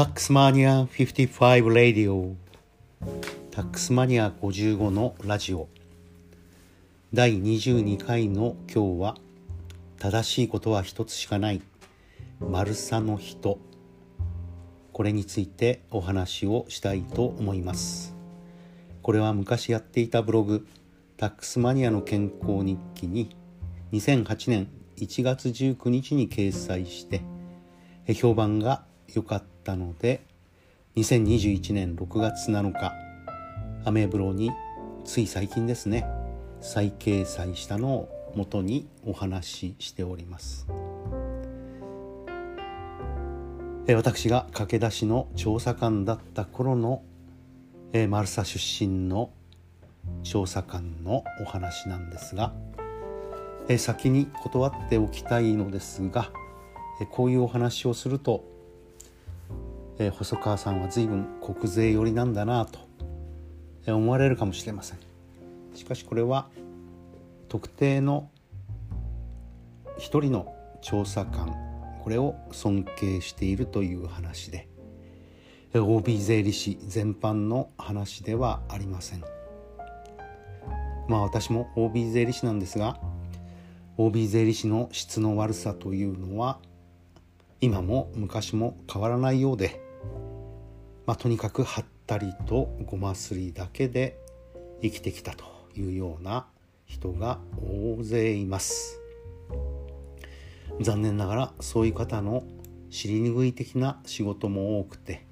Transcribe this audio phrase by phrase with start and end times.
[0.00, 2.34] タックスマニア55ラディオ
[3.50, 5.68] タックスマニア55のラジオ。
[7.12, 9.16] 第22回の今日は
[9.98, 11.60] 正しいことは一つしかない。
[12.40, 13.58] 丸さの人。
[14.94, 18.16] これについてお話をしたいと思います。
[19.02, 20.66] これは昔やっていたブログ。
[21.18, 23.36] タックスマニアの健康日記に
[23.92, 27.20] 2008年1月19日に掲載して
[28.14, 29.49] 評判が良かった。
[29.62, 30.22] たので
[30.96, 32.92] 2021年6月7日
[33.84, 34.50] アメブロに
[35.04, 36.06] つい最近ですね
[36.60, 40.66] 再掲載したのを元にお話ししております。
[43.96, 47.02] 私が駆け出しの調査官だった頃の
[48.08, 49.30] マルサ出身の
[50.22, 52.52] 調査官のお話なんですが
[53.78, 56.30] 先に断っておきたいのですが
[57.10, 58.44] こういうお話をすると
[60.02, 62.78] え細川さんは随分国税寄りなんだなと
[63.86, 64.98] 思われるかもしれません。
[65.74, 66.48] しかしこれは
[67.48, 68.30] 特定の
[69.98, 71.54] 一人の調査官
[72.02, 74.68] これを尊敬しているという話で
[75.74, 79.24] OB 税理士全般の話ではありません。
[81.08, 82.98] まあ私も OB 税理士なんですが
[83.98, 86.58] OB 税理士の質の悪さというのは
[87.60, 89.89] 今も昔も変わらないようで、
[91.10, 94.16] まあ、とにかくはったりとごますりだけで
[94.80, 95.44] 生きてきたと
[95.74, 96.46] いうような
[96.86, 99.00] 人が大勢います。
[100.80, 102.44] 残念ながらそういう方の
[102.90, 105.26] 尻拭い的な仕事も多くて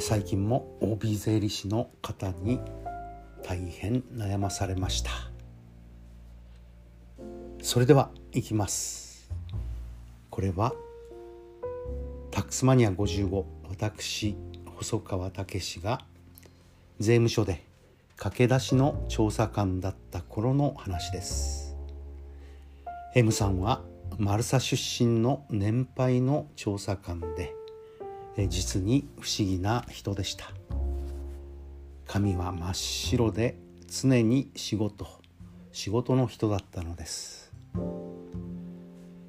[0.00, 2.58] 最近も OB 税理士の方に
[3.44, 5.12] 大変悩まされました。
[7.62, 9.30] それではいきます。
[10.28, 10.74] これは
[12.32, 14.36] タックスマニア55私
[14.76, 16.02] 細川武が
[16.98, 17.64] 税務署で
[18.16, 21.76] 駆け出しの調査官だった頃の話です。
[23.14, 23.82] M さんは
[24.18, 27.54] マルサ出身の年配の調査官で
[28.48, 30.50] 実に不思議な人でした。
[32.06, 35.06] 髪は真っ白で常に仕事
[35.72, 37.52] 仕事の人だったのです。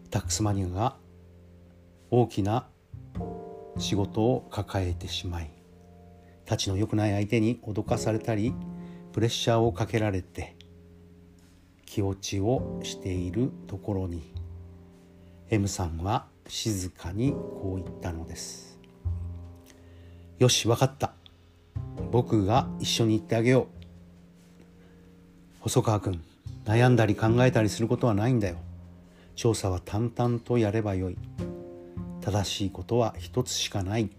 [0.09, 0.96] タックスマニアが
[2.12, 2.68] 大きな
[3.78, 5.52] 仕事を抱えてしまい
[6.46, 8.54] たちの良くない相手に脅かされたり
[9.12, 10.56] プレッシャーをかけられて
[11.86, 14.34] 気落ちをしているところに
[15.50, 18.80] M さんは静かにこう言ったのです。
[20.40, 21.14] よし分かった。
[22.12, 23.78] 僕が一緒に行ってあげよう。
[25.62, 26.22] 細川君
[26.66, 28.58] 悩んだり考えたりすることはないんだよ。
[29.36, 31.18] 調査は淡々とやればよい。
[32.28, 34.10] 正しいことは一つしかない。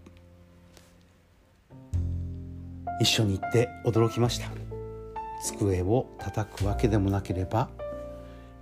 [2.99, 4.49] 一緒に行って驚きました。
[5.43, 7.69] 机を叩くわけでもなければ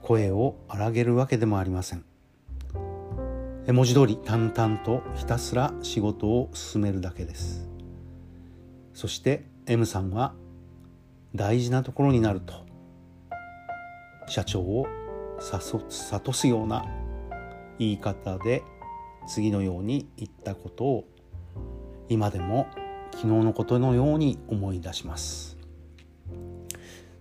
[0.01, 2.03] 声を荒げるわけでもありません。
[3.67, 7.69] 文字通り淡々とひたすら仕事を進めるだけです。
[8.93, 10.33] そして M さんは
[11.33, 12.65] 大事なところになると
[14.27, 14.87] 社長を
[15.39, 16.85] 諭すような
[17.79, 18.61] 言い方で
[19.27, 21.07] 次のように言ったことを
[22.09, 22.67] 今でも
[23.11, 25.57] 昨日のことのように思い出します。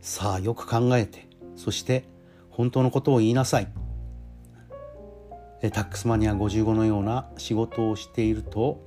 [0.01, 2.05] さあよく考えてそして
[2.51, 3.69] 本当のことを言いなさい。
[5.73, 8.85] タックスマニア55のような仕事をしていると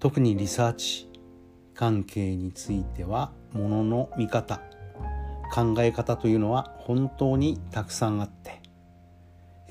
[0.00, 1.08] 特にリサーチ
[1.74, 4.60] 関係についてはものの見方
[5.52, 8.60] 考え方というのは本当にたくさんあって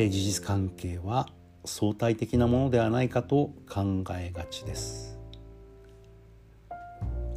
[0.10, 1.28] 事実関係は
[1.66, 5.20] 相対的なものではないかと考えがちです。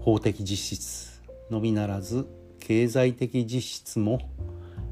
[0.00, 2.26] 法的実質のみならず
[2.60, 4.20] 経済的実質も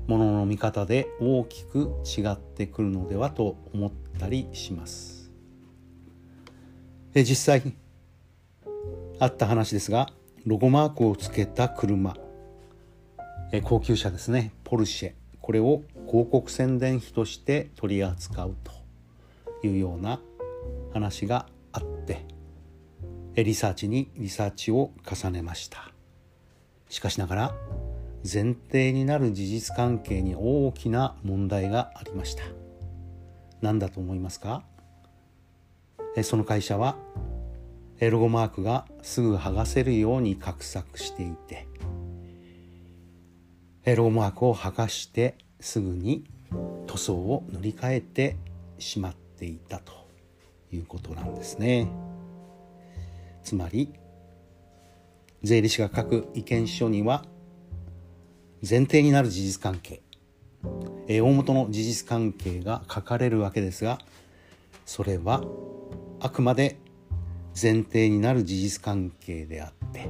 [0.06, 5.32] ものの見方で大きく違ってくるのではと思ったりします。
[7.14, 7.74] え実際
[9.18, 10.10] あった話ですが
[10.44, 12.16] ロゴマークをつけた車。
[13.52, 14.52] え高級車ですね。
[14.64, 15.12] ポルシェ。
[15.40, 18.83] これを広告宣伝費として取り扱うと。
[19.66, 20.20] いうような
[20.92, 22.24] 話があって
[23.34, 25.90] リサーチにリサーチを重ねました。
[26.88, 27.54] しかしながら
[28.22, 32.44] 前提になる事実関係に大きな問題がありました。
[33.60, 34.62] 何だと思いますか？
[36.22, 36.96] その会社は
[38.00, 41.66] ロゴマークがすぐ剥がせるように画策していて
[43.96, 46.24] ロゴマークを剥がしてすぐに
[46.86, 48.36] 塗装を塗り替えて
[48.78, 49.23] しまった。
[49.38, 49.92] ていたと
[50.72, 51.88] いうことなんですね。
[53.42, 53.92] つまり
[55.42, 57.24] 税理士が書く意見書には
[58.68, 60.02] 前提になる事実関係。
[61.08, 63.98] 大元の事実関係が書かれるわけですが
[64.86, 65.42] それは
[66.20, 66.78] あくまで
[67.60, 70.08] 前提になる事実関係であって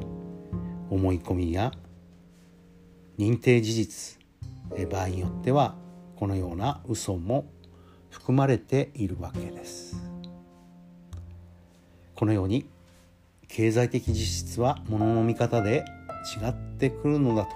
[0.90, 1.72] 思い込みや
[3.18, 4.18] 認定事実
[4.90, 5.74] 場合によっては
[6.16, 7.46] このような嘘も
[8.14, 9.96] 含まれているわけです。
[12.14, 12.68] このように
[13.48, 15.84] 経済的実質は物の見方で
[16.40, 17.50] 違ってくるのだと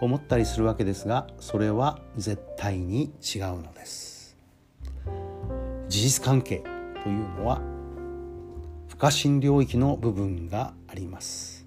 [0.00, 4.36] 思ったりするわけですがそれは絶対に違うのです。
[5.88, 6.64] 事実関係
[7.04, 7.62] というのは
[8.88, 11.64] 不可侵領域の部分があります。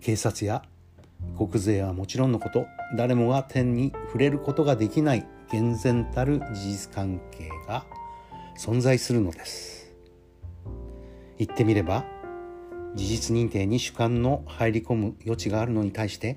[0.00, 0.62] 警察や
[1.36, 2.66] 国税はもちろんのこと
[2.96, 7.84] 誰もが天に触れることができない厳然たる事実関係が
[8.58, 9.92] 存在するのです。
[11.38, 12.04] 言ってみれば
[12.94, 16.36] 事実認定に主観の入り込む余地があるのに対して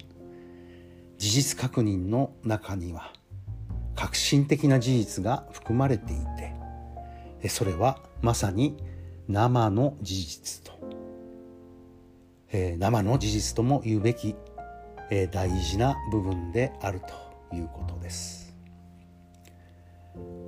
[1.18, 3.12] 事実確認の中には
[3.96, 6.18] 革新的な事実が含まれてい
[7.42, 8.78] てそれはまさに
[9.28, 10.74] 生の事実と、
[12.52, 14.36] えー、生の事実とも言うべき
[15.12, 17.02] え大事な部分である
[17.50, 18.51] ということです。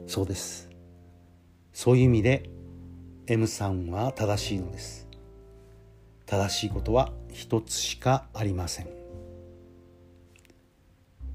[0.07, 0.69] そうです。
[1.71, 2.49] そういう意味で
[3.27, 5.07] M さんは正しいのです。
[6.25, 8.87] 正しいことは一つしかありません。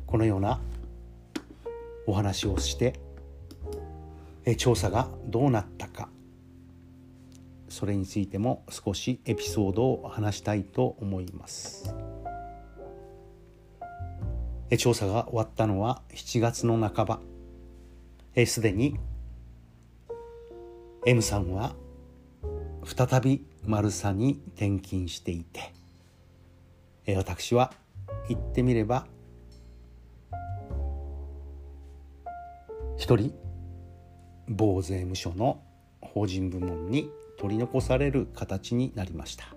[0.06, 0.60] このような
[2.06, 2.98] お話をして
[4.56, 6.08] 調査がどうなったか。
[7.69, 11.94] それについても少しエピソードを話したいと思います。
[14.78, 17.20] 調査が終わったのは7月の半ば。
[18.46, 18.98] すでに
[21.06, 21.75] M さんは
[22.84, 25.72] 再びマルサに転勤していて
[27.16, 27.72] 私は
[28.28, 29.06] 言ってみれば
[32.96, 33.34] 一人
[34.48, 35.62] 某税務署の
[36.00, 39.54] 法人部門に取り残される形になりました。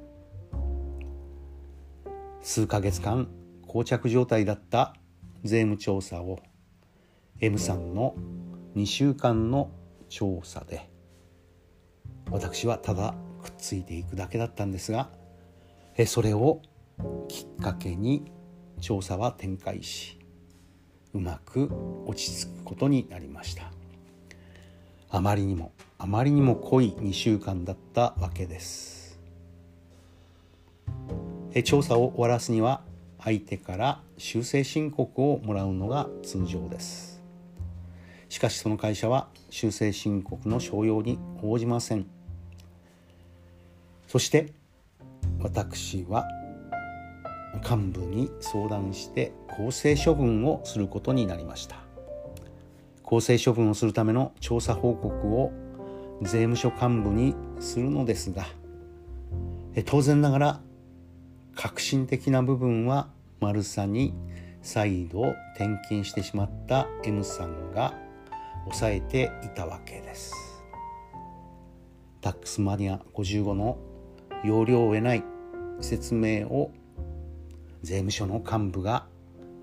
[2.41, 3.27] 数ヶ月間
[3.67, 4.95] 膠着状態だった
[5.43, 6.39] 税務調査を
[7.39, 8.15] M さんの
[8.75, 9.71] 2週間の
[10.09, 10.89] 調査で
[12.29, 15.09] 私はただくっついていくだけだったんですが
[16.05, 16.61] それを
[17.27, 18.31] きっかけに
[18.79, 20.17] 調査は展開し
[21.13, 21.69] うまく
[22.05, 23.71] 落ち着くことになりました。
[25.09, 29.19] あまりにもあまりにも濃い2週間だったわけです。
[31.65, 32.81] 調査を終わらすには
[33.19, 37.10] 相手から修正申告をもらうのが通常です。
[38.31, 42.05] しかしその会社は修正申告の商用に応じません。
[44.07, 44.53] そして
[45.41, 46.25] 私は
[47.55, 51.75] 幹部に相談して公正処分をすることになりました。
[53.03, 55.51] 公正処分をするための調査報告を
[56.21, 58.45] 税務署幹部にするのですが
[59.85, 60.61] 当然ながら
[61.53, 63.09] 革新的な部分は
[63.41, 64.13] 丸さに
[64.61, 67.93] 再度転勤してしまった M さんが
[68.65, 70.33] 抑えていたわけです。
[72.21, 73.77] タックスマニア55の
[74.43, 75.23] 要領を得ない
[75.79, 76.71] 説明を
[77.81, 79.07] 税務署の幹部が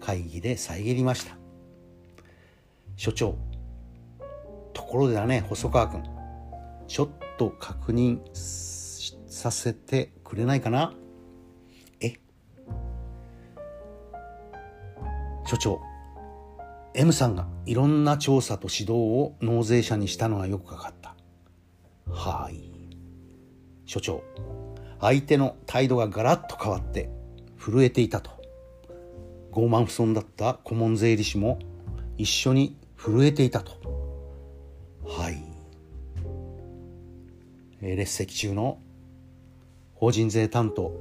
[0.01, 1.37] 会議で遮りました。
[2.97, 3.37] 所長
[4.73, 6.03] ところでだね細川君。
[6.89, 10.95] ちょっと確認させてくれないかな？
[12.01, 12.15] え？
[15.47, 15.81] 所長
[16.99, 21.15] M さんがいろんな調査と指導を納税者にしたのはよくかかった。
[22.11, 22.61] はい。
[23.87, 24.25] 所長
[25.01, 27.09] 相手の態度がガラッと変わって
[27.57, 28.33] 震えていたと。
[29.53, 31.61] 傲慢不損だった顧問税理士も
[32.17, 33.75] 一緒に震えていたと。
[35.07, 35.41] はい。
[37.81, 38.81] 列席中の
[39.95, 40.93] 法人税担当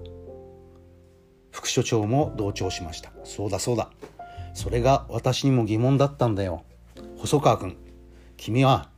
[1.49, 3.11] 副所長も同調しました。
[3.23, 3.89] そうだそうだ。
[4.57, 6.63] それが私にも疑問だったんだよ。
[7.19, 7.77] 細川君
[8.37, 8.89] 君は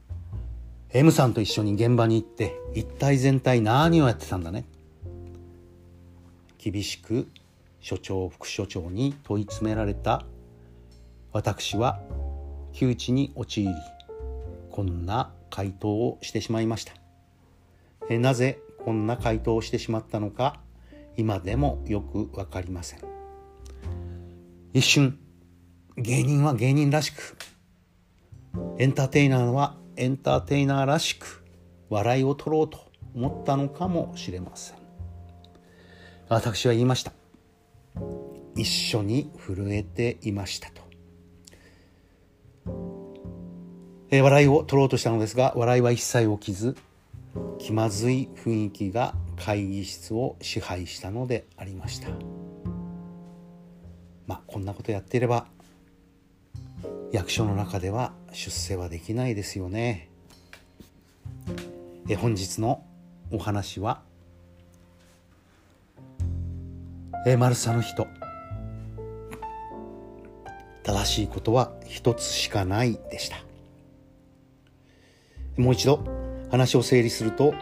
[0.93, 4.63] M さんと一緒に現場に行って一体全体何をやってたんだね。
[6.57, 7.27] 厳しく
[7.81, 10.23] 所長副所長に問い詰められた。
[11.33, 11.99] 私は
[12.71, 13.69] 窮地に陥り
[14.71, 16.93] こんな回答をしてしまいました。
[18.09, 20.61] えなぜこんな回答をしてしまったのか
[21.17, 22.99] 今でもよく分かりません。
[24.71, 25.19] 一瞬
[26.01, 27.35] 芸人は芸人らしく
[28.77, 31.43] エンターテイナーはエンターテイナーらしく
[31.89, 32.79] 笑いを取ろうと
[33.13, 34.77] 思ったのかもしれません。
[36.29, 37.11] 私は言いました。
[38.55, 40.81] 一緒に震えていましたと、
[44.09, 46.77] えー、笑いを取ろうとしたのですが笑いは一切起きず
[47.57, 52.09] 気まずい雰囲気が会議室を支配したのでありました。
[54.27, 55.47] まあこんなことやっていれば
[57.11, 60.09] 役所の中では出世はできないですよね。
[62.07, 62.83] え本日の
[63.31, 64.03] お話は？
[67.25, 68.07] えマルサの人。
[70.83, 73.37] 正しいことは一つしかないでした。
[75.57, 76.03] もう一度
[76.51, 77.55] 話を整理すると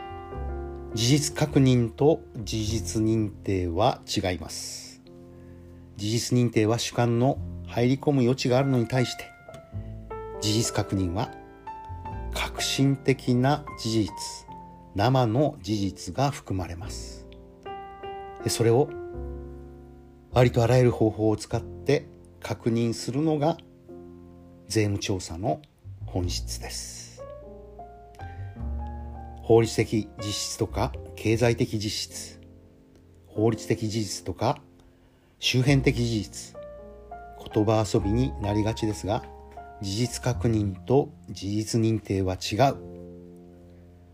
[0.93, 5.01] 事実確認と事実認定は違います。
[5.95, 9.36] 事実認定は主観の入り込む余地があるのに対して
[10.47, 11.29] 事実確認は
[12.33, 14.09] 革新的な事実
[14.95, 17.27] 生の事実が含まれます。
[18.47, 18.89] それを
[20.33, 22.07] ありとあらゆる方法を使って
[22.39, 23.57] 確認するのが
[24.69, 25.61] 税務調査の
[26.05, 27.21] 本質です。
[29.41, 32.39] 法律的実質とか経済的実質
[33.25, 34.61] 法律的事実とか
[35.39, 36.55] 周辺的事実
[37.53, 39.23] 言葉遊びになりがちですが
[39.81, 42.75] 事実確認と事実認定は違う。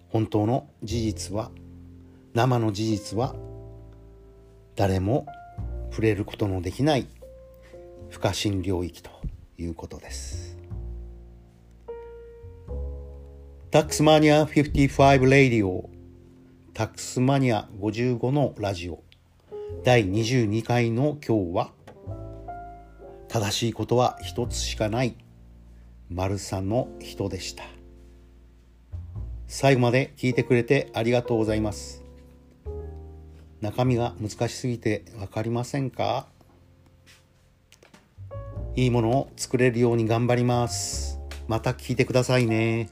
[0.09, 1.51] 本当の事実は
[2.33, 3.35] 生の事実は
[4.75, 5.25] 誰も
[5.89, 7.07] 触れることのできない。
[8.09, 9.09] 不可侵領域と
[9.57, 10.57] いうことです。
[13.71, 15.89] タックスマニア55レイディオ。
[16.75, 19.01] タックスマニア55のラジオ。
[19.83, 21.71] 第22回の今日は
[23.29, 25.22] 正しいことは一つしかない。
[26.15, 27.63] 丸さんの人でした。
[29.47, 32.03] 最後まで聞いてくれてありがとうございます。
[33.61, 36.27] 中身が難しすぎて分かりませんか？
[38.75, 41.19] いいものを作れるように頑張ります。
[41.47, 42.89] また聞いてくださいね。